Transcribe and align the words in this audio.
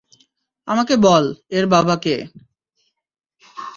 আমাকে 0.67 0.95
বল, 0.97 1.25
এর 1.49 1.65
বাবা 1.67 1.95
কে? 1.95 2.15